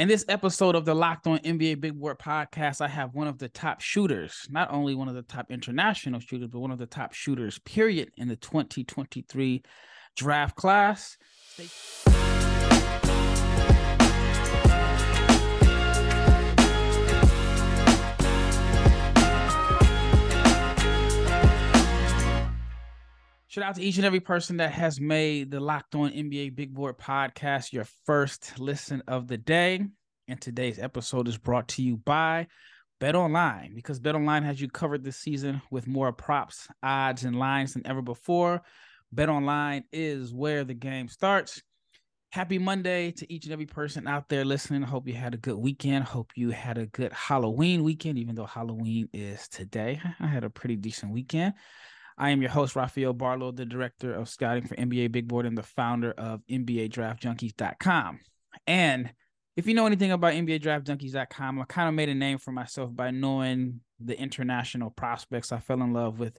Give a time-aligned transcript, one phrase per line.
[0.00, 3.36] In this episode of the Locked On NBA Big Board podcast, I have one of
[3.36, 6.86] the top shooters, not only one of the top international shooters, but one of the
[6.86, 9.62] top shooters, period, in the 2023
[10.16, 11.18] draft class.
[11.52, 11.64] Stay-
[23.50, 26.72] Shout out to each and every person that has made the Locked On NBA Big
[26.72, 29.84] Board podcast your first listen of the day.
[30.28, 32.46] And today's episode is brought to you by
[33.00, 37.36] Bet Online because Bet Online has you covered this season with more props, odds, and
[37.36, 38.62] lines than ever before.
[39.10, 41.60] Bet Online is where the game starts.
[42.30, 44.82] Happy Monday to each and every person out there listening.
[44.82, 46.04] Hope you had a good weekend.
[46.04, 50.00] Hope you had a good Halloween weekend, even though Halloween is today.
[50.20, 51.54] I had a pretty decent weekend.
[52.20, 55.56] I am your host, Rafael Barlow, the director of scouting for NBA Big Board and
[55.56, 58.20] the founder of NBADraftJunkies.com.
[58.66, 59.10] And
[59.56, 63.10] if you know anything about NBADraftJunkies.com, I kind of made a name for myself by
[63.10, 65.50] knowing the international prospects.
[65.50, 66.38] I fell in love with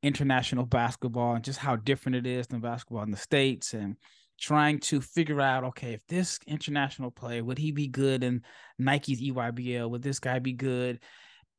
[0.00, 3.96] international basketball and just how different it is than basketball in the States and
[4.38, 8.42] trying to figure out, okay, if this international player, would he be good in
[8.78, 9.90] Nike's EYBL?
[9.90, 11.00] Would this guy be good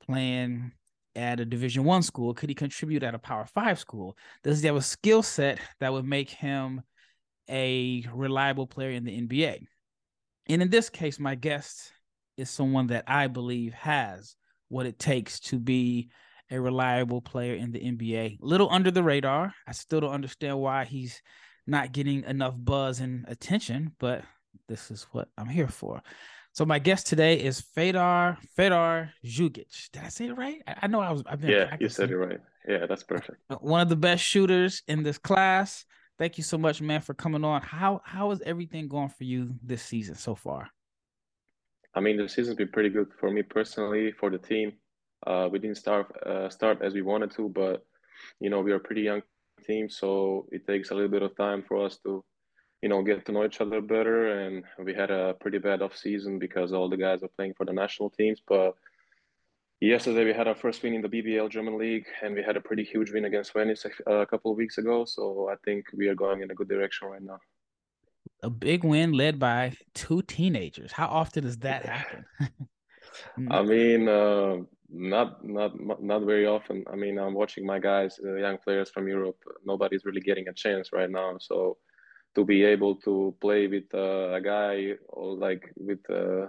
[0.06, 0.72] playing
[1.17, 4.15] at a division one school could he contribute at a power five school?
[4.43, 6.83] Does he have a skill set that would make him
[7.49, 9.65] a reliable player in the nba
[10.47, 11.93] and in this case my guest
[12.35, 14.35] is someone that i believe has
[14.67, 16.09] what it takes to be
[16.51, 19.53] a reliable player in the nba little under the radar.
[19.65, 21.21] I still don't understand why he's
[21.65, 24.23] not getting enough buzz and attention but
[24.67, 26.01] this is what i'm here for
[26.58, 29.91] so my guest today is Fedor Fedor Zugic.
[29.91, 30.63] Did I say it right?
[30.66, 31.22] I, I know I was.
[31.27, 32.39] I've been yeah, you said it right.
[32.67, 33.38] Yeah, that's perfect.
[33.59, 35.85] One of the best shooters in this class.
[36.17, 37.61] Thank you so much, man, for coming on.
[37.61, 40.72] How how is everything going for you this season so far?
[41.94, 44.73] I mean, the season's been pretty good for me personally, for the team.
[45.28, 47.85] Uh, we didn't start uh, start as we wanted to, but
[48.39, 49.22] you know we are a pretty young
[49.63, 52.25] team, so it takes a little bit of time for us to
[52.81, 54.39] you know, get to know each other better.
[54.41, 57.65] And we had a pretty bad off season because all the guys are playing for
[57.65, 58.41] the national teams.
[58.47, 58.75] But
[59.81, 62.61] yesterday we had our first win in the BBL German League, and we had a
[62.61, 65.05] pretty huge win against Venice a couple of weeks ago.
[65.05, 67.39] So I think we are going in a good direction right now.
[68.43, 70.91] A big win led by two teenagers.
[70.91, 72.25] How often does that happen?
[73.49, 74.57] I mean, uh,
[74.89, 75.71] not not
[76.01, 76.83] not very often.
[76.91, 79.38] I mean, I'm watching my guys, uh, young players from Europe.
[79.65, 81.38] Nobody's really getting a chance right now.
[81.39, 81.77] So
[82.38, 86.46] to be able to play with uh, a guy or like with uh,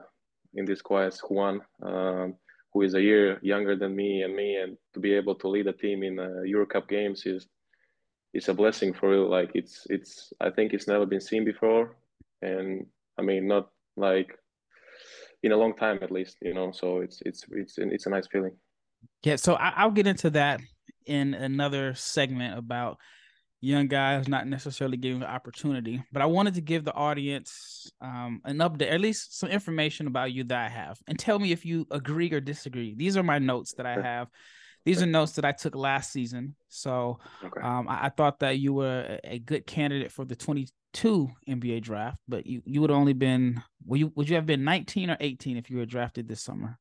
[0.53, 2.35] in this case Juan, um,
[2.75, 5.67] who is a year younger than me and me, and to be able to lead
[5.67, 7.49] a team in uh, Euro Cup games is
[8.35, 9.27] is a blessing for you.
[9.27, 11.97] Like it's it's I think it's never been seen before,
[12.43, 12.87] and
[13.19, 14.39] I mean not like
[15.43, 16.71] in a long time at least, you know.
[16.71, 18.55] So it's it's it's it's a nice feeling.
[19.23, 20.61] Yeah, so I, I'll get into that
[21.07, 22.99] in another segment about
[23.61, 26.03] young guys not necessarily getting the opportunity.
[26.13, 30.33] But I wanted to give the audience um, an update, at least some information about
[30.33, 32.95] you that I have, and tell me if you agree or disagree.
[32.95, 34.29] These are my notes that I have.
[34.85, 36.55] These are notes that I took last season.
[36.69, 37.61] So okay.
[37.61, 41.83] um, I, I, thought that you were a, a, good candidate for the 22 NBA
[41.83, 45.17] draft, but you, you would only been, would you, would you have been 19 or
[45.21, 46.79] 18 if you were drafted this summer?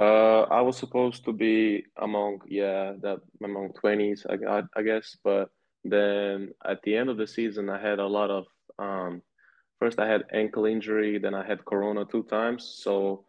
[0.00, 5.50] Uh, I was supposed to be among yeah that among twenties I, I guess, but
[5.84, 8.46] then at the end of the season I had a lot of
[8.78, 9.20] um,
[9.78, 13.24] first I had ankle injury, then I had corona two times, so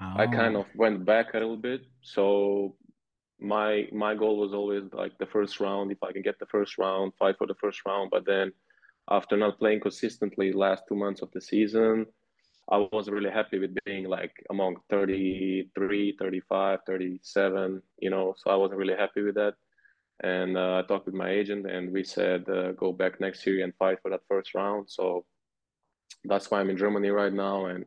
[0.00, 0.14] oh.
[0.16, 1.82] I kind of went back a little bit.
[2.02, 2.74] So
[3.38, 5.92] my my goal was always like the first round.
[5.92, 8.10] If I can get the first round, fight for the first round.
[8.10, 8.52] But then
[9.10, 12.06] after not playing consistently last two months of the season,
[12.68, 18.56] I was really happy with being like among 33, 35, 37, you know, so I
[18.56, 19.54] wasn't really happy with that.
[20.22, 23.62] And uh, I talked with my agent and we said uh, go back next year
[23.62, 24.86] and fight for that first round.
[24.88, 25.24] So
[26.24, 27.84] that's why I'm in Germany right now and,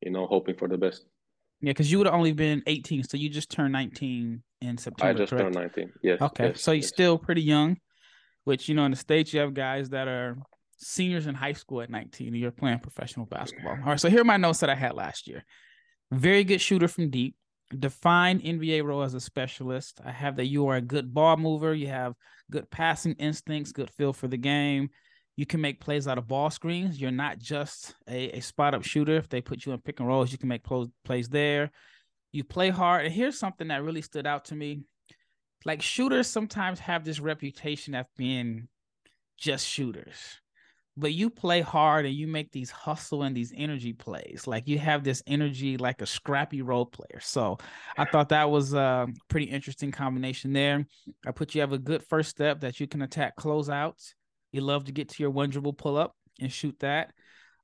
[0.00, 1.04] you know, hoping for the best.
[1.60, 5.10] Yeah, because you would have only been 18, so you just turned 19 in September.
[5.10, 5.54] I just correct?
[5.54, 5.92] turned 19.
[6.02, 6.20] Yes.
[6.20, 6.88] Okay, yes, so you're yes.
[6.88, 7.76] still pretty young,
[8.44, 10.36] which you know in the states you have guys that are
[10.84, 13.72] seniors in high school at 19 and you're playing professional basketball.
[13.72, 15.44] All right, so here are my notes that I had last year.
[16.12, 17.36] Very good shooter from deep.
[17.76, 20.00] Define NBA role as a specialist.
[20.04, 21.74] I have that you are a good ball mover.
[21.74, 22.14] You have
[22.50, 24.90] good passing instincts, good feel for the game.
[25.36, 27.00] You can make plays out of ball screens.
[27.00, 29.16] You're not just a, a spot up shooter.
[29.16, 30.64] If they put you in pick and rolls, you can make
[31.04, 31.72] plays there.
[32.30, 33.06] You play hard.
[33.06, 34.82] And here's something that really stood out to me.
[35.64, 38.68] Like shooters sometimes have this reputation of being
[39.38, 40.40] just shooters
[40.96, 44.46] but you play hard and you make these hustle and these energy plays.
[44.46, 47.20] Like you have this energy like a scrappy role player.
[47.20, 47.58] So
[47.98, 50.86] I thought that was a pretty interesting combination there.
[51.26, 54.14] I put you have a good first step that you can attack closeouts.
[54.52, 57.12] You love to get to your one dribble pull up and shoot that.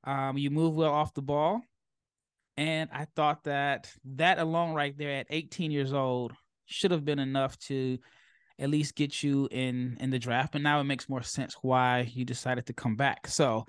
[0.03, 1.61] Um, you move well off the ball.
[2.57, 6.33] And I thought that that alone right there at 18 years old
[6.65, 7.97] should have been enough to
[8.59, 10.53] at least get you in in the draft.
[10.53, 13.27] But now it makes more sense why you decided to come back.
[13.27, 13.65] So,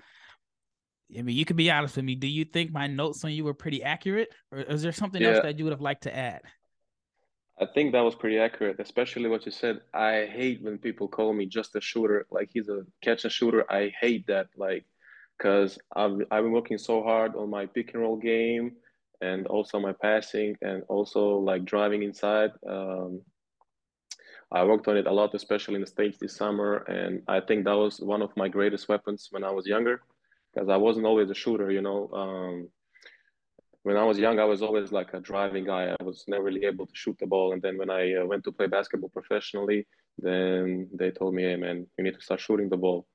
[1.17, 2.15] I mean, you can be honest with me.
[2.15, 5.29] Do you think my notes on you were pretty accurate, or is there something yeah.
[5.29, 6.41] else that you would have liked to add?
[7.59, 9.81] I think that was pretty accurate, especially what you said.
[9.93, 13.71] I hate when people call me just a shooter, like he's a catch and shooter.
[13.71, 14.85] I hate that, like,
[15.37, 18.73] because I've I've been working so hard on my pick and roll game,
[19.21, 22.51] and also my passing, and also like driving inside.
[22.67, 23.21] Um,
[24.53, 26.77] I worked on it a lot, especially in the States this summer.
[26.83, 30.01] And I think that was one of my greatest weapons when I was younger,
[30.53, 32.09] because I wasn't always a shooter, you know.
[32.13, 32.69] Um,
[33.81, 35.95] when I was young, I was always like a driving guy.
[35.99, 37.53] I was never really able to shoot the ball.
[37.53, 41.55] And then when I uh, went to play basketball professionally, then they told me, hey,
[41.55, 43.07] man, you need to start shooting the ball.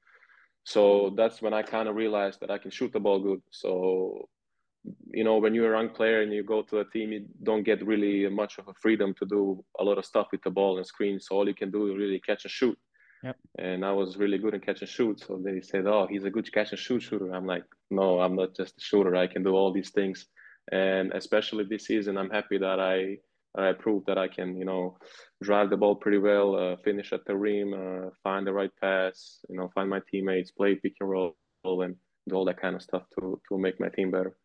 [0.64, 3.42] So that's when I kind of realized that I can shoot the ball good.
[3.50, 4.28] So
[5.10, 7.64] you know, when you're a young player and you go to a team, you don't
[7.64, 10.76] get really much of a freedom to do a lot of stuff with the ball
[10.76, 11.20] and screen.
[11.20, 12.78] So all you can do is really catch and shoot.
[13.22, 13.36] Yep.
[13.58, 15.20] And I was really good in catch and shoot.
[15.20, 18.36] So they said, "Oh, he's a good catch and shoot shooter." I'm like, "No, I'm
[18.36, 19.16] not just a shooter.
[19.16, 20.26] I can do all these things."
[20.70, 23.18] And especially this season, I'm happy that I
[23.56, 24.98] I proved that I can, you know,
[25.42, 29.40] drive the ball pretty well, uh, finish at the rim, uh, find the right pass,
[29.48, 31.34] you know, find my teammates, play pick and roll,
[31.64, 31.96] and
[32.28, 34.36] do all that kind of stuff to to make my team better.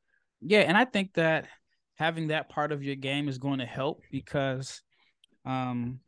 [0.45, 1.47] Yeah, and I think that
[1.95, 4.81] having that part of your game is going to help because
[5.45, 5.99] um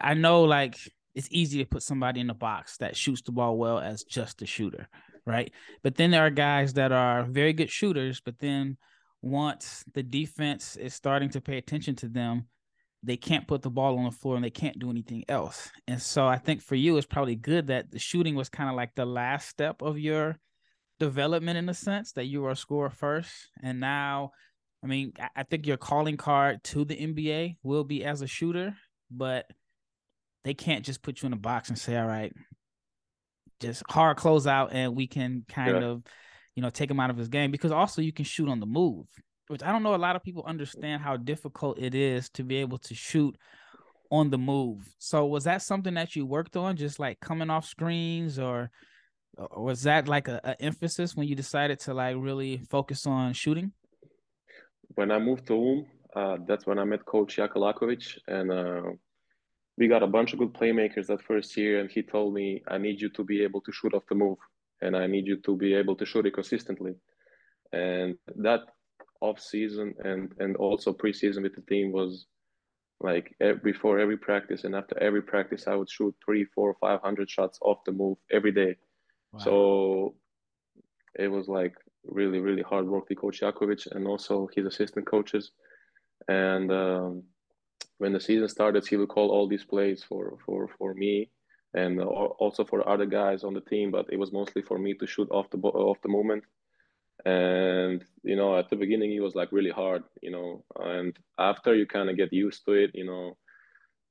[0.00, 0.76] I know like
[1.14, 4.42] it's easy to put somebody in the box that shoots the ball well as just
[4.42, 4.88] a shooter,
[5.26, 5.52] right?
[5.82, 8.76] But then there are guys that are very good shooters, but then
[9.22, 12.46] once the defense is starting to pay attention to them,
[13.02, 15.70] they can't put the ball on the floor and they can't do anything else.
[15.86, 18.76] And so I think for you, it's probably good that the shooting was kind of
[18.76, 20.38] like the last step of your
[20.98, 23.32] development in a sense that you were a scorer first,
[23.62, 24.30] and now,
[24.82, 28.76] I mean, I think your calling card to the NBA will be as a shooter,
[29.10, 29.46] but
[30.44, 32.32] they can't just put you in a box and say, "All right,
[33.60, 35.88] just hard close out," and we can kind yeah.
[35.88, 36.02] of,
[36.54, 38.66] you know, take him out of his game because also you can shoot on the
[38.66, 39.06] move,
[39.48, 42.56] which I don't know a lot of people understand how difficult it is to be
[42.56, 43.36] able to shoot
[44.10, 44.86] on the move.
[44.98, 48.70] So was that something that you worked on, just like coming off screens or?
[49.56, 53.72] Was that like a, a, emphasis when you decided to like really focus on shooting?
[54.94, 58.82] When I moved to Ulm, uh, that's when I met Coach Jaka Lakovic, and uh,
[59.76, 61.80] we got a bunch of good playmakers that first year.
[61.80, 64.38] And he told me, "I need you to be able to shoot off the move,
[64.82, 66.94] and I need you to be able to shoot it consistently."
[67.72, 68.60] And that
[69.20, 72.26] off season and and also preseason with the team was
[73.00, 73.34] like
[73.64, 77.58] before every practice and after every practice, I would shoot three, four, five hundred shots
[77.62, 78.76] off the move every day
[79.38, 80.14] so
[81.18, 85.52] it was like really, really hard work with Coach Jakovic and also his assistant coaches.
[86.28, 87.22] And um,
[87.98, 91.30] when the season started, he would call all these plays for for for me
[91.74, 93.90] and also for other guys on the team.
[93.90, 96.44] But it was mostly for me to shoot off the off the moment.
[97.24, 100.04] And you know, at the beginning, it was like really hard.
[100.22, 103.36] You know, and after you kind of get used to it, you know,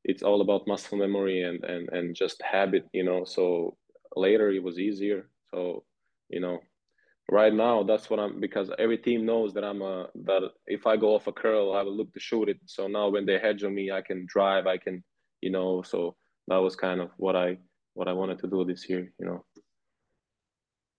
[0.04, 2.86] it's all about muscle memory and and and just habit.
[2.94, 3.78] You know, so
[4.16, 5.30] later it was easier.
[5.52, 5.84] So,
[6.30, 6.60] you know,
[7.32, 10.98] right now that's what I'm because every team knows that I'm a that if I
[10.98, 12.60] go off a curl, I will look to shoot it.
[12.66, 15.04] So now when they hedge on me, I can drive, I can,
[15.42, 15.82] you know.
[15.82, 16.16] So
[16.48, 17.58] that was kind of what I
[17.94, 19.46] what I wanted to do this year, you know.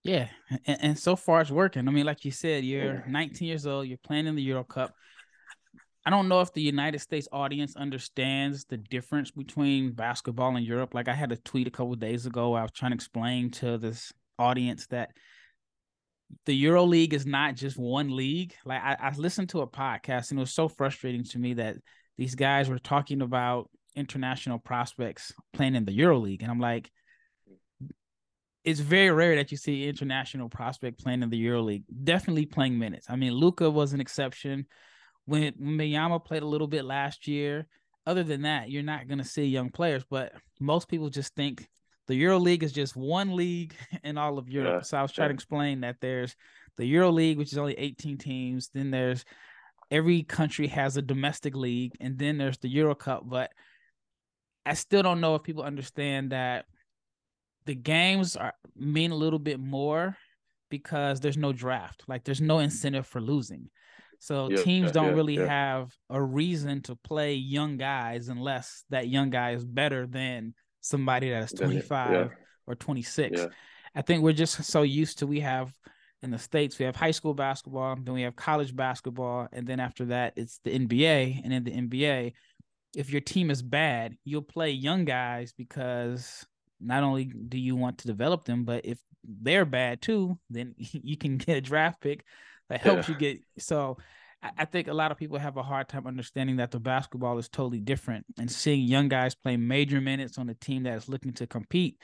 [0.02, 0.28] Yeah,
[0.66, 1.88] and, and so far it's working.
[1.88, 3.02] I mean, like you said, you're yeah.
[3.08, 3.86] 19 years old.
[3.86, 4.94] You're playing in the Euro Cup.
[6.06, 10.92] I don't know if the United States audience understands the difference between basketball and Europe.
[10.92, 12.54] Like I had a tweet a couple days ago.
[12.54, 15.12] I was trying to explain to this audience that
[16.44, 18.54] the Euro League is not just one league.
[18.66, 21.76] Like I, I listened to a podcast and it was so frustrating to me that
[22.18, 26.90] these guys were talking about international prospects playing in the Euro League, and I'm like,
[28.64, 31.84] it's very rare that you see international prospect playing in the Euro League.
[32.02, 33.06] Definitely playing minutes.
[33.10, 34.66] I mean, Luka was an exception
[35.26, 37.66] when Wembanyama played a little bit last year.
[38.06, 40.04] Other than that, you're not going to see young players.
[40.08, 41.66] But most people just think
[42.06, 44.80] the Euro League is just one league in all of Europe.
[44.80, 46.36] Yeah, so I was trying to explain that there's
[46.76, 48.70] the Euro League, which is only 18 teams.
[48.74, 49.24] Then there's
[49.90, 53.22] every country has a domestic league, and then there's the Euro Cup.
[53.24, 53.50] But
[54.66, 56.66] I still don't know if people understand that
[57.66, 60.16] the games are mean a little bit more
[60.70, 62.04] because there's no draft.
[62.06, 63.70] Like there's no incentive for losing.
[64.24, 65.46] So yeah, teams don't yeah, really yeah.
[65.46, 71.28] have a reason to play young guys unless that young guy is better than somebody
[71.28, 72.30] that is 25
[72.66, 73.42] or 26.
[73.94, 75.74] I think we're just so used to we have
[76.22, 79.78] in the states we have high school basketball, then we have college basketball, and then
[79.78, 81.44] after that it's the NBA.
[81.44, 82.32] And in the NBA,
[82.96, 86.46] if your team is bad, you'll play young guys because
[86.80, 91.18] not only do you want to develop them, but if they're bad too, then you
[91.18, 92.24] can get a draft pick
[92.68, 93.14] that helps yeah.
[93.14, 93.40] you get.
[93.58, 93.98] So
[94.58, 97.48] I think a lot of people have a hard time understanding that the basketball is
[97.48, 101.32] totally different, and seeing young guys play major minutes on a team that is looking
[101.34, 101.96] to compete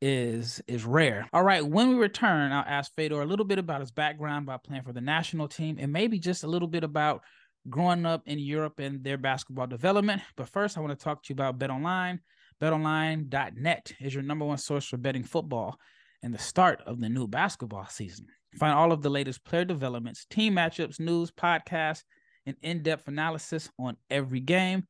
[0.00, 1.28] is is rare.
[1.32, 4.64] All right, when we return, I'll ask Fedor a little bit about his background about
[4.64, 7.22] playing for the national team, and maybe just a little bit about
[7.68, 10.22] growing up in Europe and their basketball development.
[10.36, 12.18] But first, I want to talk to you about BetOnline.
[12.60, 15.78] BetOnline.net is your number one source for betting football
[16.22, 18.26] and the start of the new basketball season.
[18.58, 22.02] Find all of the latest player developments, team matchups, news, podcasts,
[22.46, 24.86] and in depth analysis on every game.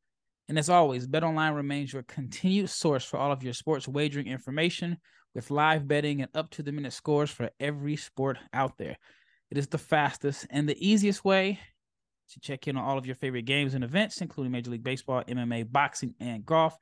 [0.48, 4.98] And as always, BetOnline remains your continued source for all of your sports wagering information
[5.34, 8.96] with live betting and up to the minute scores for every sport out there.
[9.50, 11.58] It is the fastest and the easiest way
[12.30, 15.22] to check in on all of your favorite games and events, including Major League Baseball,
[15.24, 16.76] MMA, boxing, and golf.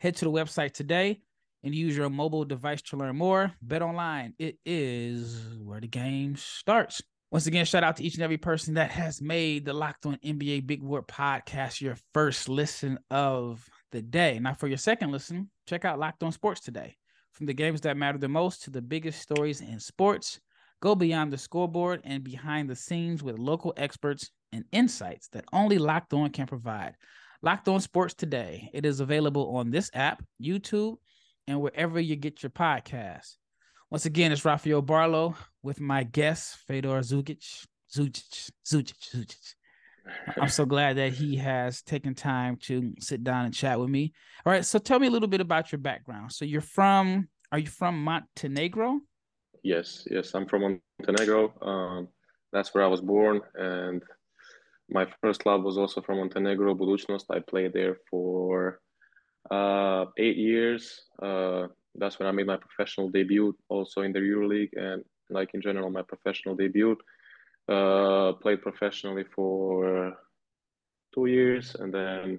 [0.00, 1.20] Head to the website today
[1.66, 3.52] and use your mobile device to learn more.
[3.60, 7.02] Bet online, it is where the game starts.
[7.32, 10.16] Once again, shout out to each and every person that has made the Locked On
[10.24, 14.38] NBA Big Board podcast your first listen of the day.
[14.38, 16.96] Now, for your second listen, check out Locked On Sports today.
[17.32, 20.38] From the games that matter the most to the biggest stories in sports,
[20.80, 25.78] go beyond the scoreboard and behind the scenes with local experts and insights that only
[25.78, 26.94] Locked On can provide.
[27.42, 28.70] Locked On Sports today.
[28.72, 30.98] It is available on this app, YouTube,
[31.46, 33.36] and wherever you get your podcast.
[33.90, 37.66] Once again, it's Rafael Barlow with my guest, Fedor Zugic.
[37.94, 39.54] Zugic, Zugic, Zugic.
[40.40, 44.12] I'm so glad that he has taken time to sit down and chat with me.
[44.44, 46.32] All right, so tell me a little bit about your background.
[46.32, 49.00] So you're from, are you from Montenegro?
[49.62, 51.52] Yes, yes, I'm from Montenegro.
[51.62, 52.08] Um,
[52.52, 54.02] that's where I was born, and
[54.90, 57.26] my first club was also from Montenegro, Budućnost.
[57.30, 58.80] I played there for
[59.50, 61.02] uh, eight years.
[61.22, 65.62] Uh, that's when I made my professional debut, also in the EuroLeague and like in
[65.62, 66.96] general my professional debut.
[67.68, 70.14] Uh, played professionally for
[71.14, 72.38] two years, and then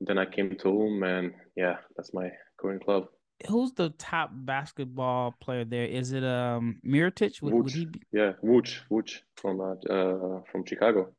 [0.00, 3.06] then I came to Ulm, and yeah, that's my current club.
[3.48, 5.86] Who's the top basketball player there?
[5.86, 7.40] Is it um Mirotic?
[7.42, 8.00] Would, would he be...
[8.12, 11.10] Yeah, Vooch, Vooch from uh, uh from Chicago.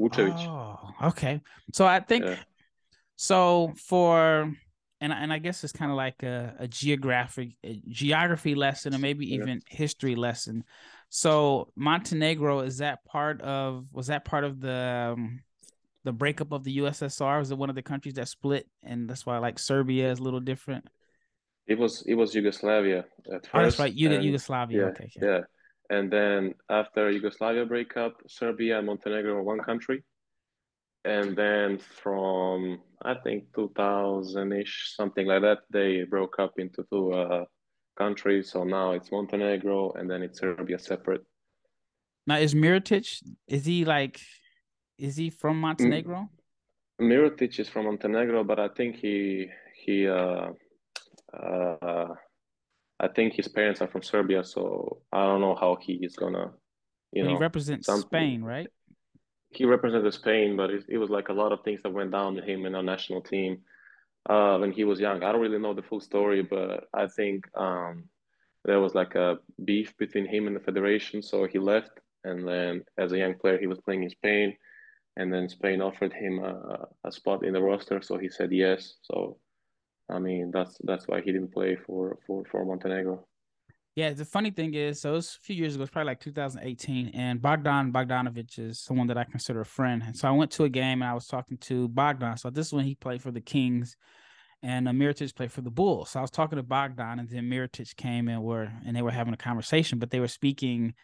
[0.00, 0.38] Vucevic.
[0.48, 1.40] Oh, okay.
[1.72, 2.36] So I think yeah.
[3.20, 4.50] So for
[5.02, 8.98] and and I guess it's kind of like a, a geographic a geography lesson or
[8.98, 9.42] maybe yeah.
[9.42, 10.64] even history lesson.
[11.10, 15.42] So Montenegro is that part of was that part of the um,
[16.02, 17.40] the breakup of the USSR?
[17.40, 20.22] Was it one of the countries that split, and that's why like Serbia is a
[20.22, 20.88] little different?
[21.66, 23.50] It was it was Yugoslavia at first.
[23.52, 24.78] Oh, that's right, and, Yugoslavia.
[24.78, 25.28] Yeah, okay, yeah.
[25.28, 25.40] yeah.
[25.90, 30.04] And then after Yugoslavia breakup, Serbia and Montenegro were one country
[31.04, 37.12] and then from I think 2000 ish, something like that, they broke up into two
[37.12, 37.44] uh,
[37.96, 38.50] countries.
[38.52, 41.24] So now it's Montenegro and then it's Serbia separate.
[42.26, 43.22] Now is Mirotic?
[43.46, 44.20] Is he like?
[44.98, 46.28] Is he from Montenegro?
[47.00, 50.50] Mirotic is from Montenegro, but I think he he uh,
[51.32, 52.08] uh,
[53.00, 56.52] I think his parents are from Serbia, so I don't know how he is gonna,
[57.12, 58.68] you know, he represents Spain, right?
[59.50, 62.36] He represented Spain, but it, it, was like a lot of things that went down
[62.36, 63.58] to him in our national team
[64.28, 65.22] uh, when he was young.
[65.22, 68.04] I don't really know the full story, but I think um,
[68.64, 71.90] there was like a beef between him and the federation, so he left.
[72.22, 74.56] And then, as a young player, he was playing in Spain,
[75.16, 78.96] and then Spain offered him a, a spot in the roster, so he said yes.
[79.02, 79.38] So,
[80.10, 83.26] I mean, that's that's why he didn't play for for for Montenegro.
[83.96, 86.20] Yeah, the funny thing is, so it was a few years ago, it's probably like
[86.20, 90.02] 2018, and Bogdan Bogdanovic is someone that I consider a friend.
[90.06, 92.36] And so I went to a game and I was talking to Bogdan.
[92.36, 93.96] So this is when he played for the Kings,
[94.62, 96.10] and uh, Mirotic played for the Bulls.
[96.10, 99.10] So I was talking to Bogdan, and then Mirotic came and were and they were
[99.10, 100.94] having a conversation, but they were speaking,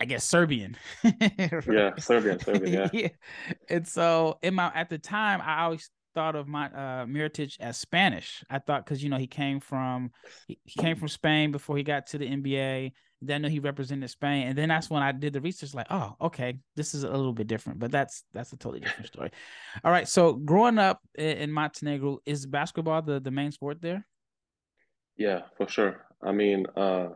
[0.00, 0.78] I guess, Serbian.
[1.04, 2.88] yeah, Serbian, Serbian, yeah.
[2.94, 3.08] yeah.
[3.68, 7.76] And so in my at the time, I always thought of my uh Mirotic as
[7.76, 8.44] Spanish.
[8.50, 10.10] I thought because you know he came from
[10.46, 12.92] he, came from Spain before he got to the NBA.
[13.24, 15.74] Then I he represented Spain, and then that's when I did the research.
[15.74, 19.06] Like, oh, okay, this is a little bit different, but that's that's a totally different
[19.06, 19.30] story.
[19.84, 24.04] All right, so growing up in, in Montenegro, is basketball the the main sport there?
[25.16, 26.04] Yeah, for sure.
[26.20, 27.10] I mean, uh,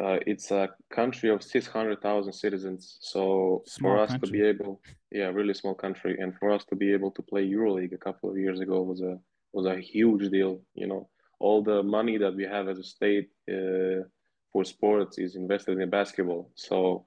[0.00, 2.98] uh, it's a country of 600,000 citizens.
[3.00, 6.76] So for Small us to be able, yeah, really small country, and for us to
[6.76, 9.18] be able to play EuroLeague a couple of years ago was a
[9.52, 10.60] was a huge deal.
[10.74, 11.08] You know,
[11.40, 14.06] all the money that we have as a state uh,
[14.52, 16.50] for sports is invested in basketball.
[16.54, 17.06] So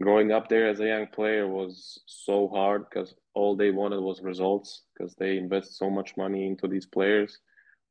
[0.00, 4.20] growing up there as a young player was so hard because all they wanted was
[4.22, 7.38] results because they invest so much money into these players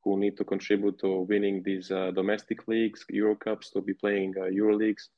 [0.03, 4.33] who need to contribute to winning these uh, domestic leagues, Euro Cups, to be playing
[4.37, 5.09] uh, Euro leagues,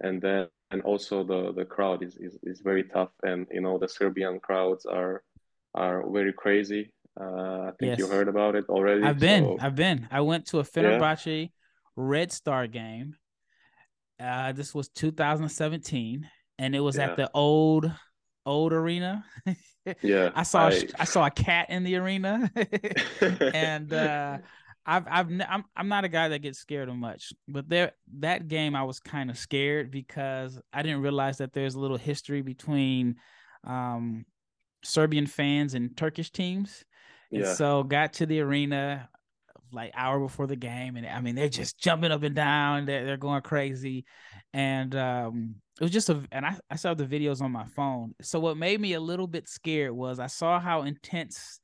[0.00, 3.78] and then and also the the crowd is, is is very tough, and you know
[3.78, 5.22] the Serbian crowds are
[5.74, 6.92] are very crazy.
[7.18, 9.02] Uh, I think you heard about it already.
[9.02, 9.44] I've been.
[9.44, 10.06] So I've been.
[10.10, 11.50] I went to a yeah, Fenerbahce
[11.96, 13.16] Red Star game.
[14.20, 17.90] Uh, this was 2017, and it was at the old
[18.44, 19.24] old arena.
[20.02, 20.30] yeah.
[20.34, 22.50] I saw I I saw a cat in the arena,
[23.54, 24.38] and uh,
[24.84, 28.48] I've I've I'm I'm not a guy that gets scared of much, but there that
[28.48, 32.42] game I was kind of scared because I didn't realize that there's a little history
[32.42, 33.16] between
[33.64, 34.24] um,
[34.82, 36.84] Serbian fans and Turkish teams,
[37.32, 39.08] and so got to the arena
[39.72, 43.04] like hour before the game, and I mean they're just jumping up and down, they're
[43.04, 44.04] they're going crazy,
[44.52, 48.14] and um, it was just a and I, I saw the videos on my phone.
[48.22, 51.60] So what made me a little bit scared was I saw how intense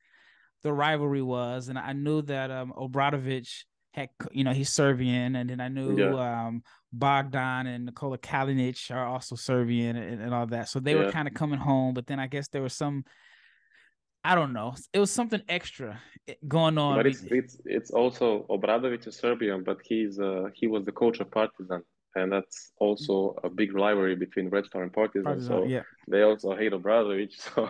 [0.63, 3.47] the rivalry was, and I knew that um Obradovic
[3.91, 8.91] had you know he's Serbian, and then I knew yeah, um Bogdan and Nikola Kalinic
[8.91, 10.69] are also Serbian and, and all that.
[10.69, 13.03] So they were kind of coming home, but then I guess there was some
[14.23, 14.75] I don't know.
[14.93, 16.95] It was something extra eh, going on.
[16.95, 21.19] But it's it's it's also Obradovic is Serbian, but he's uh, he was the coach
[21.19, 21.83] of Partizan,
[22.15, 25.23] and that's also a big rivalry between Red Star and Partizan.
[25.23, 25.81] Partizan, So yeah.
[26.07, 27.31] they also hate Obradovic.
[27.55, 27.69] So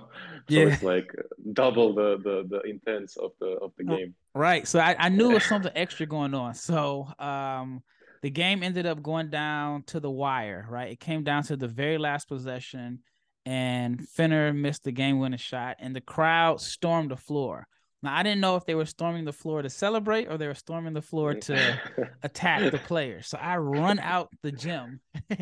[0.50, 0.68] so Yeah.
[0.68, 1.08] it's like
[1.54, 4.16] double the the the intense of the of the game.
[4.36, 4.68] Right.
[4.68, 6.54] So I, I knew it was something extra going on.
[6.54, 7.84] So um
[8.22, 10.92] the game ended up going down to the wire, right?
[10.92, 13.00] It came down to the very last possession
[13.46, 17.68] and Fener missed the game winning shot and the crowd stormed the floor.
[18.02, 20.54] Now I didn't know if they were storming the floor to celebrate or they were
[20.54, 21.80] storming the floor to
[22.24, 23.28] attack the players.
[23.28, 25.00] So I run out the gym.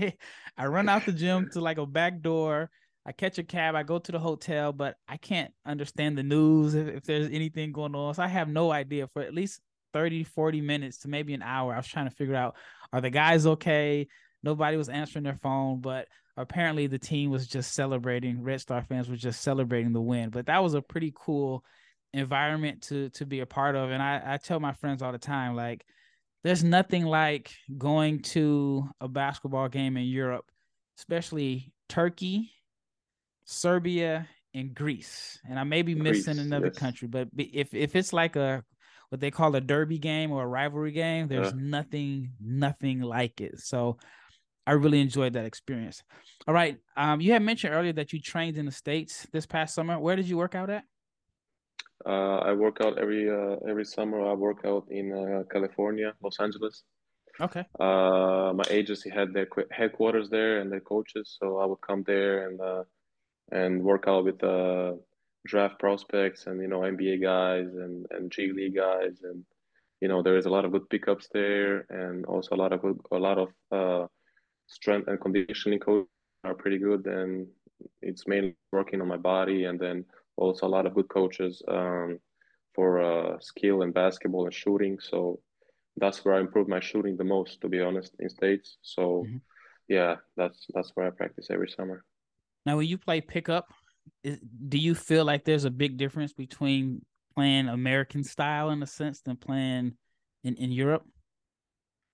[0.58, 2.70] I run out the gym to like a back door.
[3.06, 3.74] I catch a cab.
[3.74, 7.72] I go to the hotel, but I can't understand the news if, if there's anything
[7.72, 8.14] going on.
[8.14, 9.60] So I have no idea for at least
[9.94, 11.74] 30, 40 minutes to maybe an hour.
[11.74, 12.56] I was trying to figure out
[12.94, 14.08] are the guys okay?
[14.44, 18.42] Nobody was answering their phone, but apparently the team was just celebrating.
[18.44, 20.30] Red Star fans were just celebrating the win.
[20.30, 21.64] But that was a pretty cool
[22.14, 23.90] environment to to be a part of.
[23.92, 25.86] And I, I tell my friends all the time, like,
[26.44, 30.46] there's nothing like going to a basketball game in Europe,
[30.98, 32.52] especially Turkey,
[33.46, 35.40] Serbia, and Greece.
[35.48, 36.78] And I may be missing another yes.
[36.78, 38.64] country, but if if it's like a
[39.10, 43.42] what they call a derby game or a rivalry game, Uh, there's nothing nothing like
[43.42, 43.60] it.
[43.60, 43.98] So
[44.68, 46.04] I really enjoyed that experience.
[46.48, 49.76] All right, um, you had mentioned earlier that you trained in the states this past
[49.76, 50.00] summer.
[50.00, 50.84] Where did you work out at?
[52.06, 54.22] uh, I work out every uh, every summer.
[54.26, 56.84] I work out in uh, California, Los Angeles.
[57.40, 57.66] Okay.
[57.80, 62.48] Uh, my agency had their headquarters there and their coaches, so I would come there
[62.48, 62.84] and uh,
[63.52, 64.94] and work out with uh,
[65.46, 69.44] draft prospects and you know NBA guys and and G League guys and
[70.02, 72.82] you know there is a lot of good pickups there and also a lot of
[72.82, 74.08] good, a lot of uh,
[74.72, 76.10] strength and conditioning coaches
[76.44, 77.48] are pretty good and
[78.02, 80.06] it's mainly working on my body and then
[80.38, 82.20] also a lot of good coaches um,
[82.76, 85.40] for uh, skill and basketball and shooting so
[85.98, 89.42] that's where I improve my shooting the most to be honest in states so Mhm.
[89.90, 92.06] yeah that's that's where I practice every summer
[92.66, 93.74] Now, when you play pickup,
[94.24, 97.04] is, do you feel like there's a big difference between
[97.36, 99.98] playing American style in a sense than playing
[100.44, 101.06] in, in Europe?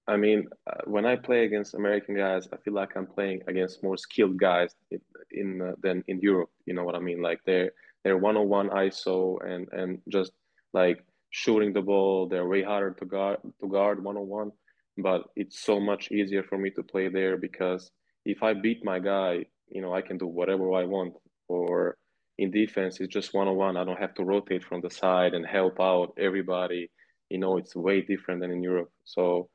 [0.07, 3.83] I mean, uh, when I play against American guys, I feel like I'm playing against
[3.83, 6.49] more skilled guys in, in uh, than in Europe.
[6.65, 7.21] You know what I mean?
[7.21, 7.71] Like they're
[8.03, 10.31] they're one on one ISO and and just
[10.73, 12.27] like shooting the ball.
[12.27, 14.51] They're way harder to guard to guard one on one,
[14.97, 17.91] but it's so much easier for me to play there because
[18.23, 21.13] if I beat my guy, you know, I can do whatever I want.
[21.49, 21.97] Or
[22.37, 23.77] in defense, it's just one on one.
[23.77, 26.91] I don't have to rotate from the side and help out everybody.
[27.29, 28.91] You know, it's way different than in Europe.
[29.05, 29.49] So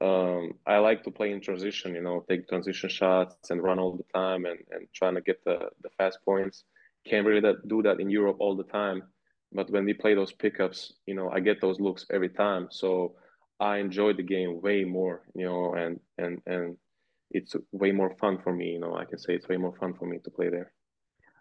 [0.00, 3.96] um, I like to play in transition, you know, take transition shots and run all
[3.96, 6.64] the time and, and trying to get the, the fast points.
[7.06, 9.02] Can't really that, do that in Europe all the time.
[9.52, 12.68] But when we play those pickups, you know, I get those looks every time.
[12.70, 13.14] So
[13.58, 16.76] I enjoy the game way more, you know, and, and, and
[17.30, 19.94] it's way more fun for me, you know, I can say it's way more fun
[19.94, 20.72] for me to play there.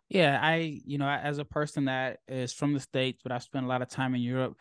[0.10, 3.66] Yeah, I, you know, as a person that is from the States, but I spent
[3.66, 4.58] a lot of time in Europe,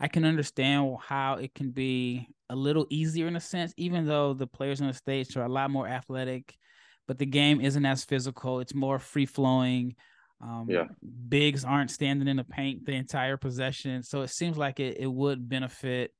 [0.00, 4.34] I can understand how it can be a little easier in a sense, even though
[4.34, 6.56] the players on the stage are a lot more athletic,
[7.06, 8.60] but the game isn't as physical.
[8.60, 9.94] It's more free flowing.
[10.40, 10.84] Um, yeah.
[11.28, 14.02] Bigs aren't standing in the paint the entire possession.
[14.02, 16.12] So it seems like it, it would benefit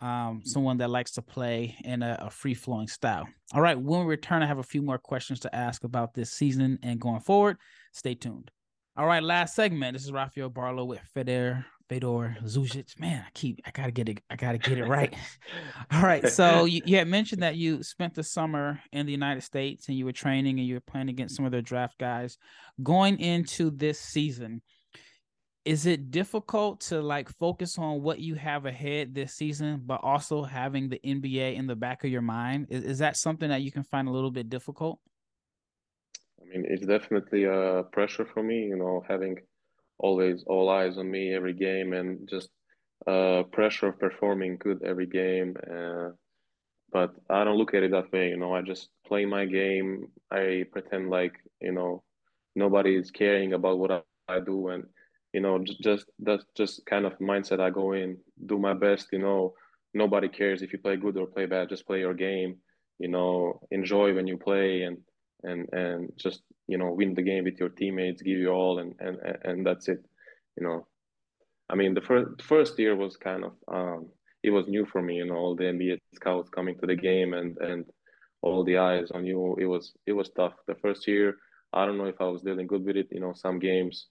[0.00, 3.26] um, someone that likes to play in a, a free flowing style.
[3.54, 3.80] All right.
[3.80, 7.00] When we return, I have a few more questions to ask about this season and
[7.00, 7.58] going forward.
[7.92, 8.50] Stay tuned.
[8.96, 9.22] All right.
[9.22, 9.94] Last segment.
[9.94, 13.00] This is Rafael Barlow with Fedor Fedor Zujic.
[13.00, 15.12] Man, I keep I gotta get it, I gotta get it right.
[15.90, 16.26] All right.
[16.28, 19.98] So you, you had mentioned that you spent the summer in the United States and
[19.98, 22.38] you were training and you were playing against some of their draft guys.
[22.80, 24.62] Going into this season,
[25.64, 30.44] is it difficult to like focus on what you have ahead this season, but also
[30.44, 32.68] having the NBA in the back of your mind?
[32.70, 35.00] Is, is that something that you can find a little bit difficult?
[36.40, 39.38] I mean, it's definitely a pressure for me, you know, having
[40.00, 42.50] always all eyes on me every game and just
[43.06, 45.56] uh, pressure of performing good every game.
[45.70, 46.10] Uh,
[46.92, 48.30] but I don't look at it that way.
[48.30, 50.06] You know, I just play my game.
[50.30, 52.02] I pretend like you know
[52.56, 54.84] nobody is caring about what I, I do, and
[55.32, 59.08] you know just, just that's just kind of mindset I go in, do my best.
[59.12, 59.54] You know,
[59.94, 61.68] nobody cares if you play good or play bad.
[61.68, 62.56] Just play your game.
[62.98, 64.98] You know, enjoy when you play and
[65.42, 68.94] and and just you know win the game with your teammates give you all and
[69.00, 69.16] and
[69.48, 70.02] and that's it
[70.56, 70.86] you know.
[71.72, 74.08] I mean the first first year was kind of um
[74.42, 77.34] it was new for me you know all the nba scouts coming to the game
[77.34, 77.84] and and
[78.42, 79.56] all the eyes on you.
[79.64, 80.54] It was it was tough.
[80.66, 81.36] The first year
[81.72, 84.06] i don't know if i was dealing good with it you know some games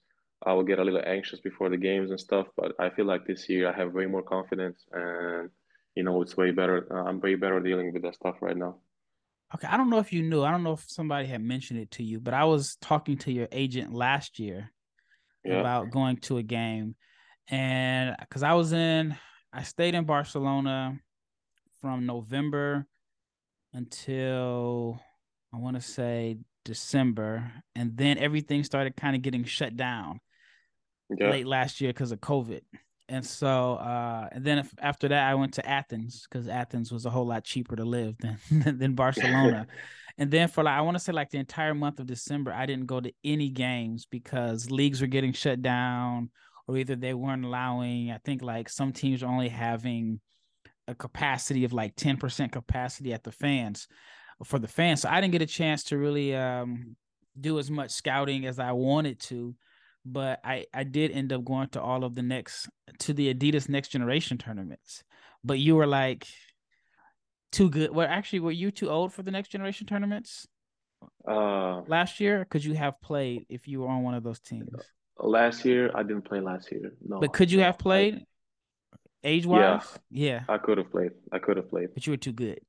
[0.46, 3.26] i will get a little anxious before the games and stuff but i feel like
[3.26, 5.50] this year i have way more confidence and
[5.94, 8.76] you know it's way better i'm way better dealing with that stuff right now
[9.54, 10.42] Okay, I don't know if you knew.
[10.42, 13.32] I don't know if somebody had mentioned it to you, but I was talking to
[13.32, 14.70] your agent last year
[15.44, 15.60] yeah.
[15.60, 16.94] about going to a game,
[17.48, 19.16] and because I was in,
[19.52, 20.98] I stayed in Barcelona
[21.80, 22.86] from November
[23.72, 25.00] until
[25.52, 30.20] I want to say December, and then everything started kind of getting shut down
[31.08, 31.30] yeah.
[31.30, 32.62] late last year because of COVID
[33.10, 37.04] and so uh, and then if, after that I went to Athens because Athens was
[37.04, 38.38] a whole lot cheaper to live than
[38.78, 39.66] than Barcelona.
[40.18, 42.66] and then for like I want to say like the entire month of December I
[42.66, 46.30] didn't go to any games because leagues were getting shut down
[46.66, 50.20] or either they weren't allowing I think like some teams are only having
[50.86, 53.88] a capacity of like 10% capacity at the fans
[54.44, 55.02] for the fans.
[55.02, 56.96] So I didn't get a chance to really um,
[57.38, 59.54] do as much scouting as I wanted to
[60.04, 62.68] but I I did end up going to all of the next
[63.00, 65.04] to the Adidas Next Generation tournaments.
[65.44, 66.26] But you were like
[67.52, 67.90] too good.
[67.90, 70.46] Well, actually, were you too old for the Next Generation tournaments?
[71.26, 74.68] Uh, last year, could you have played if you were on one of those teams?
[75.18, 76.92] Last year, I didn't play last year.
[77.06, 78.24] No, but could you have played?
[79.22, 81.10] Age wise, yeah, yeah, I could have played.
[81.30, 82.60] I could have played, but you were too good.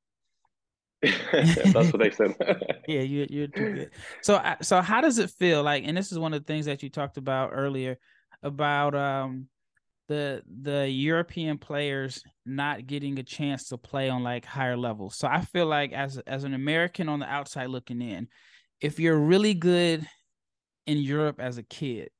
[1.32, 2.36] That's what they said.
[2.88, 3.90] yeah, you you're too good.
[4.20, 5.84] So so how does it feel like?
[5.84, 7.98] And this is one of the things that you talked about earlier
[8.42, 9.48] about um
[10.08, 15.16] the the European players not getting a chance to play on like higher levels.
[15.16, 18.28] So I feel like as as an American on the outside looking in,
[18.80, 20.06] if you're really good
[20.86, 22.10] in Europe as a kid,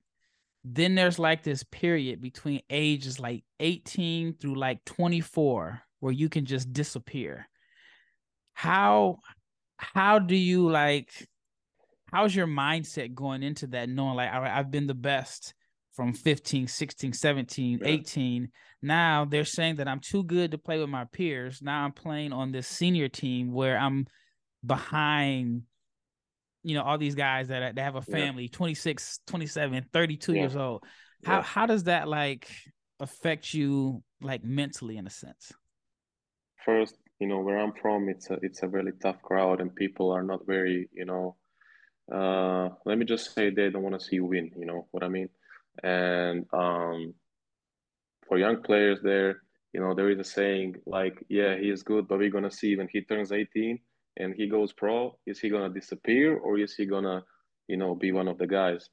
[0.65, 6.47] then there's like this period between ages like 18 through like 24 where you can
[6.47, 7.49] just disappear
[8.55, 9.19] how
[9.77, 11.11] how do you like
[12.13, 15.55] how's your mindset going into that knowing like I, have been the best
[15.93, 17.89] from 15 16 17 yeah.
[17.89, 18.49] 18
[18.83, 22.33] now they're saying that i'm too good to play with my peers now i'm playing
[22.33, 24.07] on this senior team where i'm
[24.65, 25.63] behind
[26.63, 28.57] you know all these guys that, that have a family yeah.
[28.57, 30.41] 26 27 32 yeah.
[30.41, 30.83] years old
[31.25, 32.49] how how does that like
[33.01, 35.53] affect you like mentally in a sense
[36.65, 40.11] first you know where I'm from, it's a it's a really tough crowd, and people
[40.11, 41.37] are not very you know.
[42.13, 44.51] Uh, let me just say they don't want to see you win.
[44.59, 45.29] You know what I mean?
[45.85, 47.15] And um,
[48.27, 52.09] for young players there, you know there is a saying like, yeah, he is good,
[52.09, 53.79] but we're gonna see when he turns 18
[54.17, 57.23] and he goes pro, is he gonna disappear or is he gonna,
[57.69, 58.89] you know, be one of the guys?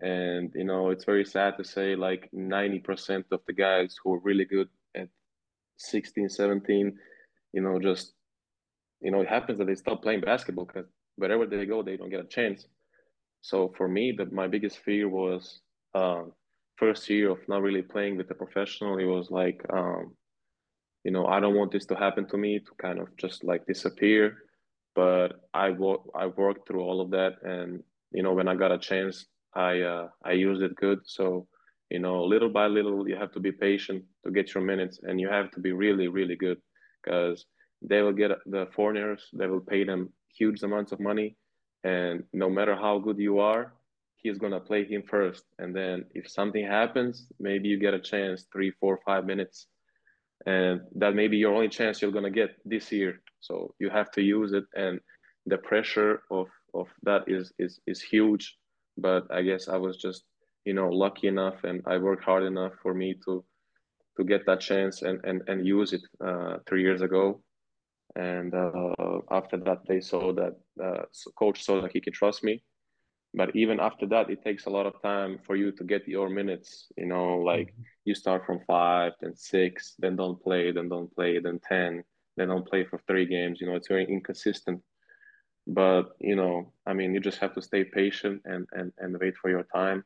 [0.00, 4.20] And you know it's very sad to say like 90% of the guys who are
[4.28, 5.08] really good at
[5.76, 6.98] 16, 17
[7.52, 8.14] you know, just
[9.00, 12.10] you know, it happens that they stop playing basketball because wherever they go, they don't
[12.10, 12.66] get a chance.
[13.42, 15.60] So for me, that my biggest fear was
[15.94, 16.32] um,
[16.76, 18.98] first year of not really playing with a professional.
[18.98, 20.16] It was like, um,
[21.04, 23.66] you know, I don't want this to happen to me to kind of just like
[23.66, 24.38] disappear.
[24.94, 27.82] But I wo- I worked through all of that, and
[28.12, 31.00] you know, when I got a chance, I uh, I used it good.
[31.04, 31.46] So
[31.90, 35.20] You know, little by little, you have to be patient to get your minutes, and
[35.20, 36.58] you have to be really, really good
[37.08, 37.46] because
[37.82, 39.28] they will get the foreigners.
[39.32, 41.36] They will pay them huge amounts of money,
[41.84, 43.72] and no matter how good you are,
[44.16, 45.44] he's gonna play him first.
[45.58, 49.66] And then if something happens, maybe you get a chance three, four, five minutes,
[50.46, 53.20] and that may be your only chance you're gonna get this year.
[53.40, 55.00] So you have to use it, and
[55.46, 58.56] the pressure of of that is is is huge.
[58.96, 60.24] But I guess I was just
[60.64, 63.44] you know lucky enough and I worked hard enough for me to
[64.18, 67.40] to get that chance and and, and use it uh, three years ago.
[68.16, 71.02] And uh, after that, they saw that uh,
[71.38, 72.62] coach saw that he could trust me.
[73.34, 76.28] But even after that, it takes a lot of time for you to get your
[76.28, 76.88] minutes.
[76.96, 77.82] You know, like mm-hmm.
[78.06, 82.02] you start from five, then six, then don't play, then don't play, then ten,
[82.36, 83.60] then don't play for three games.
[83.60, 84.80] You know, it's very inconsistent.
[85.66, 89.36] But you know, I mean, you just have to stay patient and and and wait
[89.36, 90.04] for your time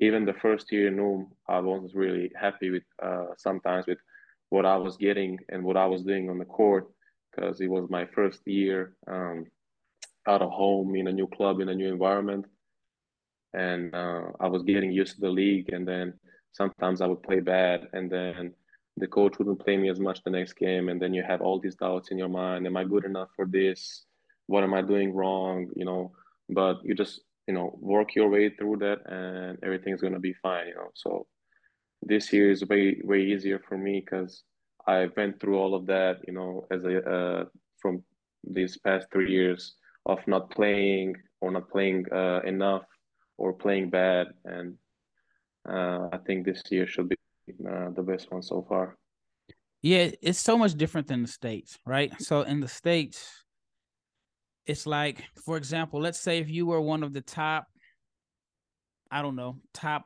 [0.00, 3.98] even the first year in Ulm, I wasn't really happy with uh, sometimes with
[4.50, 6.88] what I was getting and what I was doing on the court
[7.30, 9.46] because it was my first year um,
[10.26, 12.46] out of home in a new club in a new environment,
[13.54, 15.72] and uh, I was getting used to the league.
[15.72, 16.14] And then
[16.52, 18.54] sometimes I would play bad, and then
[18.96, 21.58] the coach wouldn't play me as much the next game, and then you have all
[21.58, 24.04] these doubts in your mind: Am I good enough for this?
[24.46, 25.68] What am I doing wrong?
[25.74, 26.12] You know,
[26.48, 30.68] but you just you know work your way through that and everything's to be fine
[30.68, 30.90] you know.
[30.94, 31.26] So
[32.02, 34.44] this year is way way easier for me because
[34.86, 37.44] i went through all of that you know as a uh,
[37.80, 38.02] from
[38.44, 39.74] these past three years
[40.06, 42.82] of not playing or not playing uh, enough
[43.36, 44.28] or playing bad.
[44.44, 44.74] And
[45.68, 47.16] uh, i think this year should be
[47.68, 48.96] uh, the best one so far.
[49.82, 52.12] Yeah it's so much different than the states right?
[52.20, 53.37] So in the states
[54.68, 57.66] it's like, for example, let's say if you were one of the top,
[59.10, 60.04] I don't know, top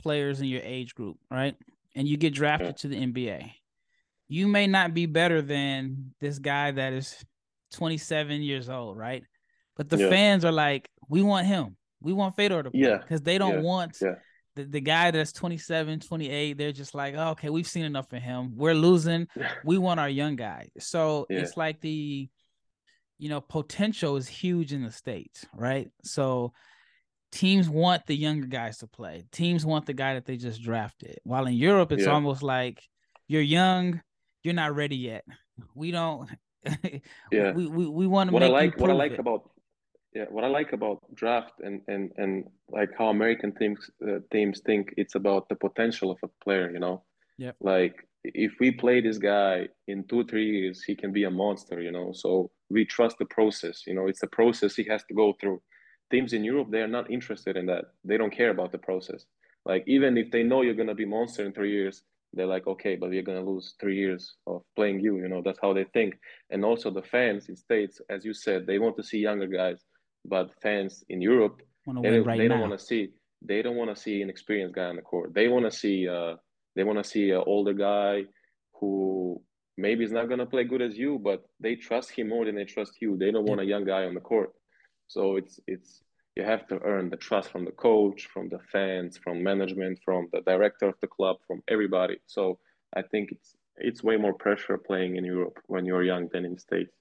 [0.00, 1.54] players in your age group, right?
[1.94, 3.50] And you get drafted to the NBA.
[4.28, 7.22] You may not be better than this guy that is
[7.74, 9.22] 27 years old, right?
[9.76, 10.08] But the yeah.
[10.08, 11.76] fans are like, we want him.
[12.00, 12.80] We want Fedor to play.
[12.80, 12.98] Yeah.
[12.98, 13.60] Because they don't yeah.
[13.60, 13.98] want
[14.56, 16.56] the, the guy that's 27, 28.
[16.56, 18.52] They're just like, oh, okay, we've seen enough of him.
[18.56, 19.26] We're losing.
[19.64, 20.70] we want our young guy.
[20.78, 22.28] So it's like the
[23.18, 25.90] you know, potential is huge in the States, right?
[26.02, 26.52] So
[27.32, 29.24] teams want the younger guys to play.
[29.32, 31.18] Teams want the guy that they just drafted.
[31.24, 32.12] While in Europe, it's yeah.
[32.12, 32.82] almost like
[33.26, 34.00] you're young,
[34.42, 35.24] you're not ready yet.
[35.74, 36.28] We don't
[37.32, 37.52] yeah.
[37.52, 39.20] we, we, we want to make what I like what I like it.
[39.20, 39.50] about
[40.14, 44.60] yeah, what I like about draft and and and like how American teams uh, teams
[44.64, 47.04] think it's about the potential of a player, you know.
[47.36, 47.52] Yeah.
[47.60, 51.80] Like if we play this guy in two three years, he can be a monster,
[51.80, 52.12] you know.
[52.12, 53.82] So we trust the process.
[53.86, 55.60] You know, it's a process he has to go through.
[56.10, 57.84] Teams in Europe, they are not interested in that.
[58.04, 59.24] They don't care about the process.
[59.64, 62.02] Like even if they know you're gonna be monster in three years,
[62.32, 65.18] they're like, okay, but we're gonna lose three years of playing you.
[65.18, 66.18] You know, that's how they think.
[66.50, 69.84] And also the fans in states, as you said, they want to see younger guys,
[70.24, 73.10] but fans in Europe, they, right they don't want to see.
[73.40, 75.34] They don't want to see an experienced guy on the court.
[75.34, 76.08] They want to see.
[76.08, 76.34] Uh,
[76.78, 78.22] they want to see an older guy
[78.74, 79.42] who
[79.76, 82.54] maybe is not going to play good as you, but they trust him more than
[82.54, 83.16] they trust you.
[83.16, 84.52] They don't want a young guy on the court.
[85.08, 86.04] So it's it's
[86.36, 90.28] you have to earn the trust from the coach, from the fans, from management, from
[90.32, 92.18] the director of the club, from everybody.
[92.26, 92.60] So
[92.94, 96.54] I think it's it's way more pressure playing in Europe when you're young than in
[96.54, 96.94] the States.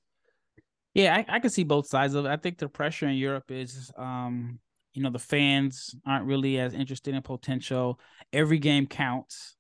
[0.96, 2.30] Yeah, I, I can see both sides of it.
[2.30, 4.60] I think the pressure in Europe is um,
[4.98, 8.00] you know, the fans aren't really as interested in potential.
[8.34, 9.56] Every game counts.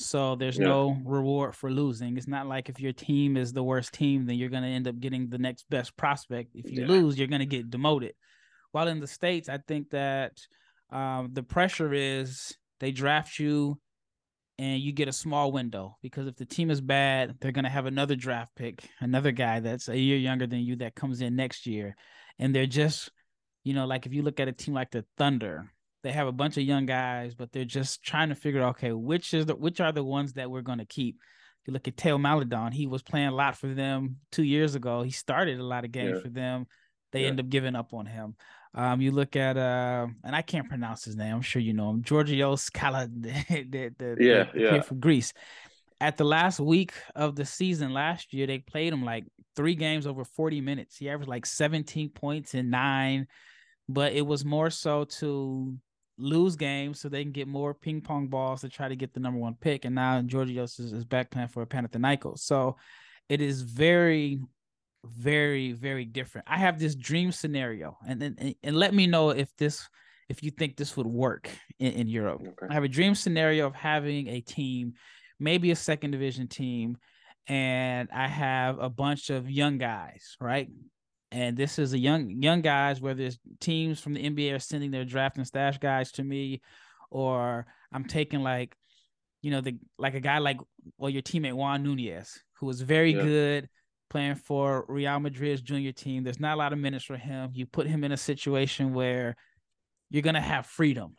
[0.00, 0.66] So there's yeah.
[0.66, 2.16] no reward for losing.
[2.16, 4.88] It's not like if your team is the worst team, then you're going to end
[4.88, 6.52] up getting the next best prospect.
[6.54, 6.88] If you yeah.
[6.88, 8.14] lose, you're going to get demoted.
[8.72, 10.38] While in the States, I think that
[10.90, 13.78] um, the pressure is they draft you
[14.58, 17.70] and you get a small window because if the team is bad, they're going to
[17.70, 21.36] have another draft pick, another guy that's a year younger than you that comes in
[21.36, 21.94] next year.
[22.38, 23.10] And they're just,
[23.64, 25.70] you know, like if you look at a team like the Thunder,
[26.02, 28.92] they have a bunch of young guys, but they're just trying to figure out okay,
[28.92, 31.16] which is the which are the ones that we're going to keep.
[31.62, 34.74] If you look at Theo Maledon, he was playing a lot for them two years
[34.74, 35.02] ago.
[35.02, 36.22] He started a lot of games yeah.
[36.22, 36.66] for them.
[37.12, 37.28] They yeah.
[37.28, 38.36] end up giving up on him.
[38.72, 41.34] Um, you look at uh, and I can't pronounce his name.
[41.34, 43.32] I'm sure you know him, Georgios Kala, the,
[43.68, 44.70] the, yeah, the yeah.
[44.70, 45.32] kid from Greece.
[46.00, 50.06] At the last week of the season last year, they played him like three games
[50.06, 50.96] over 40 minutes.
[50.96, 53.26] He averaged like 17 points in nine,
[53.88, 55.76] but it was more so to
[56.20, 59.20] lose games so they can get more ping pong balls to try to get the
[59.20, 59.84] number one pick.
[59.84, 62.40] And now Georgios is, is back playing for Panathinaikos.
[62.40, 62.76] So
[63.28, 64.40] it is very,
[65.04, 66.46] very, very different.
[66.50, 69.88] I have this dream scenario, and and, and let me know if this
[70.28, 72.40] if you think this would work in, in Europe.
[72.40, 72.66] Okay.
[72.70, 74.94] I have a dream scenario of having a team,
[75.38, 76.98] maybe a second division team,
[77.46, 80.68] and I have a bunch of young guys, right?
[81.32, 84.90] And this is a young young guys, whether it's teams from the NBA are sending
[84.90, 86.60] their draft and stash guys to me,
[87.10, 88.74] or I'm taking like,
[89.42, 90.58] you know, the like a guy like
[90.98, 93.22] well, your teammate Juan Nunez, who was very Yeah.
[93.22, 93.68] good
[94.08, 96.24] playing for Real Madrid's junior team.
[96.24, 97.50] There's not a lot of minutes for him.
[97.54, 99.36] You put him in a situation where
[100.10, 101.14] you're gonna have freedom.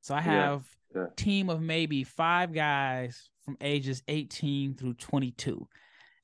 [0.00, 1.06] So I have yeah.
[1.06, 5.68] a team of maybe five guys from ages 18 through 22.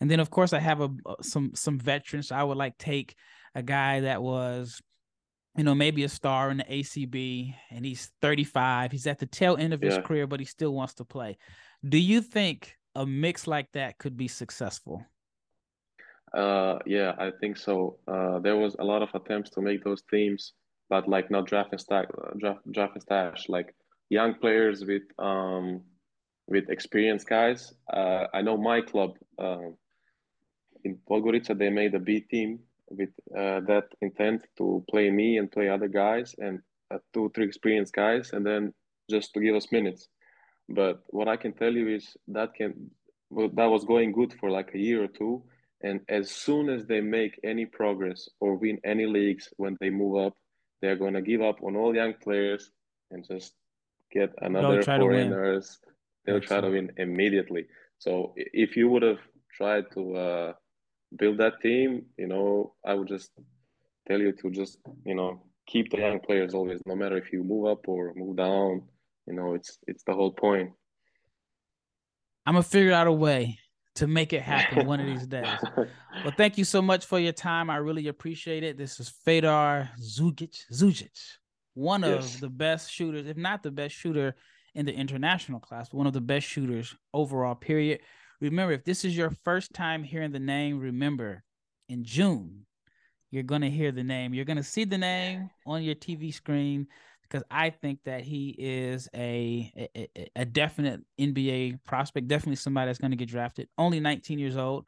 [0.01, 0.91] And then of course I have a
[1.23, 2.29] some some veterans.
[2.29, 3.15] So I would like take
[3.55, 4.83] a guy that was
[5.57, 8.93] you know, maybe a star in the ACB and he's 35.
[8.93, 11.39] He's at the tail end of his career, but he still wants to play.
[11.89, 15.05] Do you think a mix like that could be successful?
[16.35, 17.99] Uh, yeah, I think so.
[18.07, 20.53] Uh, there was a lot of attempts to make those teams,
[20.91, 23.75] but like not draft and stack, uh, draft, draft and stash, like
[24.11, 25.83] young players with um
[26.49, 27.73] with experienced guys.
[27.91, 29.77] Uh, I know my club um
[30.87, 32.51] in Podgorica they made a B team
[32.99, 36.55] with uh, that intent to play me and play other guys and
[36.93, 38.63] uh, two three experienced guys, and then
[39.11, 40.03] just to give us minutes.
[40.69, 42.91] But what I can tell you is that can
[43.31, 45.43] well, that was going good for like a year or two.
[45.83, 50.27] And as soon as they make any progress or win any leagues when they move
[50.27, 50.35] up,
[50.81, 52.71] they're going to give up on all young players
[53.11, 53.53] and just
[54.11, 55.31] get another try to win.
[55.31, 55.79] foreigners.
[56.25, 57.67] They'll try to win immediately.
[57.99, 59.23] So if you would have
[59.53, 60.53] tried to uh,
[61.15, 63.31] build that team, you know, I would just
[64.09, 67.43] tell you to just, you know, keep the young players always, no matter if you
[67.45, 68.83] move up or move down.
[69.27, 70.71] You know, it's it's the whole point.
[72.47, 73.59] I'm gonna figure out a way
[73.97, 75.59] to make it happen one of these days.
[76.25, 77.71] Well, thank you so much for your time.
[77.71, 78.77] I really appreciate it.
[78.77, 81.17] This is Fedor Zugic, Zugic,
[81.75, 82.41] one of Yes.
[82.41, 84.35] the best shooters, if not the best shooter
[84.75, 88.01] in the international class, one of the best shooters overall, period.
[88.41, 91.43] Remember, if this is your first time hearing the name, remember
[91.89, 92.67] in June,
[93.31, 94.35] you're going to hear the name.
[94.35, 96.87] You're going to see the name on your TV screen
[97.23, 102.99] because I think that he is a, a, a- definite NBA prospect, definitely somebody that's
[102.99, 103.69] going to get drafted.
[103.77, 104.87] Only 19 years old,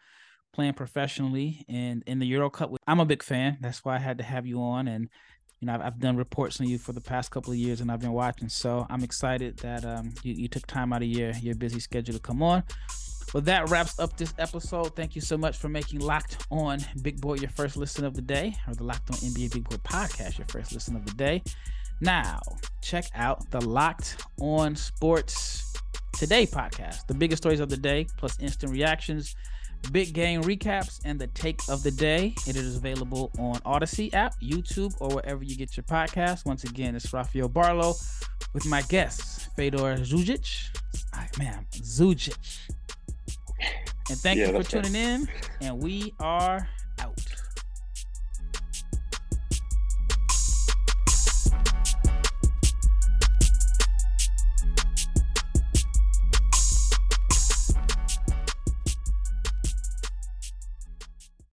[0.52, 2.72] playing professionally and in the Euro Cup.
[2.86, 3.58] I'm a big fan.
[3.60, 5.08] That's why I had to have you on, and
[5.60, 7.90] you know I've, I've done reports on you for the past couple of years, and
[7.90, 8.48] I've been watching.
[8.48, 12.14] So I'm excited that um you, you took time out of your your busy schedule
[12.14, 12.62] to come on.
[13.34, 14.96] Well, that wraps up this episode.
[14.96, 18.22] Thank you so much for making Locked On Big Board your first listen of the
[18.22, 21.42] day, or the Locked On NBA Big Board podcast your first listen of the day.
[22.00, 22.40] Now,
[22.80, 25.74] check out the Locked On Sports
[26.12, 29.36] Today podcast, the biggest stories of the day, plus instant reactions,
[29.92, 32.34] big game recaps, and the take of the day.
[32.46, 36.46] It is available on Odyssey app, YouTube, or wherever you get your podcast.
[36.46, 37.94] Once again, it's Rafael Barlowe
[38.54, 40.70] with my guests, Fedor Zugic.
[41.12, 42.70] Ah, man, Zugic.
[44.08, 45.28] And thank Yeah, you for tuning in.
[45.60, 46.68] And we are